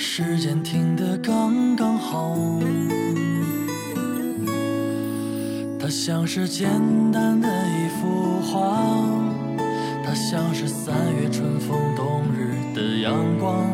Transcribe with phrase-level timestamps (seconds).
[0.00, 2.38] 时间停得刚刚好。
[5.76, 6.70] 它像是简
[7.10, 8.78] 单的一幅画，
[10.04, 13.66] 它像是三月春风冬日的阳光，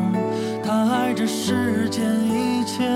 [0.63, 2.89] 它爱着世间一切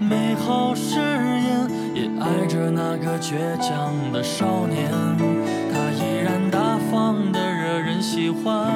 [0.00, 4.90] 美好誓言，也爱着那个倔强的少年。
[5.72, 8.66] 它依然大方的惹人喜欢，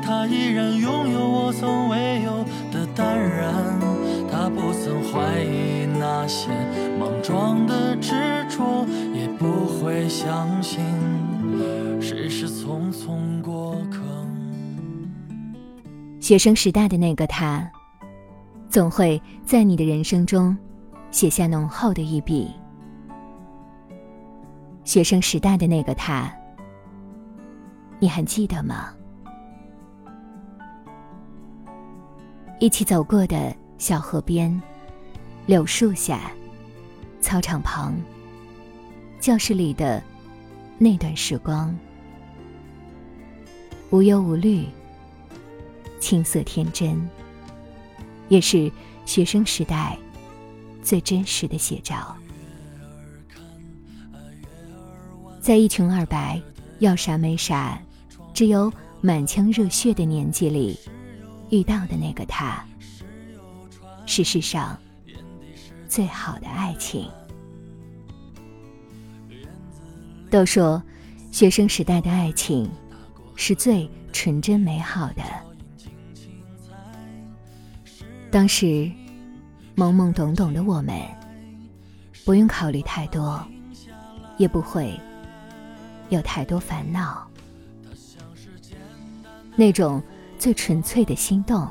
[0.00, 2.44] 它依然拥有我从未有
[2.98, 3.54] 淡然，
[4.28, 6.48] 他不曾怀疑那些
[6.98, 8.12] 莽撞的执
[8.50, 8.84] 着。
[9.14, 10.80] 也不会相信
[12.00, 14.00] 谁是匆匆过客。
[16.20, 17.70] 学生时代的那个他，
[18.68, 20.56] 总会在你的人生中
[21.12, 22.50] 写下浓厚的一笔。
[24.82, 26.32] 学生时代的那个他，
[28.00, 28.92] 你还记得吗？
[32.60, 34.60] 一起走过的小河边、
[35.46, 36.32] 柳树下、
[37.20, 37.96] 操场旁。
[39.20, 40.02] 教室里的
[40.76, 41.76] 那段时光，
[43.90, 44.64] 无忧无虑，
[46.00, 47.08] 青涩天真，
[48.28, 48.70] 也是
[49.04, 49.96] 学生时代
[50.82, 52.16] 最真实的写照。
[55.40, 56.40] 在一穷二白、
[56.80, 57.80] 要啥没啥、
[58.34, 60.78] 只有满腔热血的年纪里，
[61.50, 62.64] 遇到的那个他，
[64.06, 64.78] 是世上
[65.88, 67.10] 最好的爱情。
[70.30, 70.82] 都说，
[71.32, 72.70] 学生时代的爱情
[73.34, 75.22] 是最纯真美好的。
[78.30, 78.90] 当时
[79.74, 81.00] 懵懵懂懂的我们，
[82.26, 83.42] 不用考虑太多，
[84.36, 85.00] 也不会
[86.10, 87.26] 有太多烦恼。
[89.56, 90.02] 那种
[90.38, 91.68] 最纯粹的心动，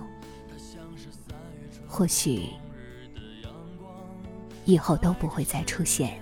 [1.88, 2.50] 或许
[4.66, 6.19] 以后都不会再出现。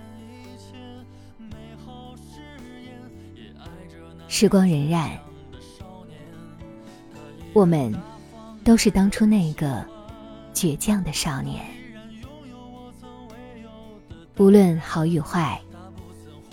[4.28, 5.18] 时光荏苒，
[7.52, 7.92] 我们
[8.64, 9.84] 都是当初那个
[10.54, 11.64] 倔强的少年。
[14.38, 15.60] 无论好与坏，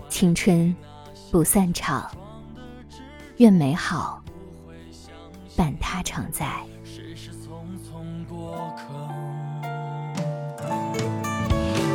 [0.07, 0.73] 青春
[1.29, 2.09] 不散场，
[3.37, 4.22] 愿美好
[5.55, 6.45] 伴他常在。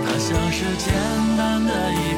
[0.05, 0.93] 它像是简
[1.37, 2.18] 单的一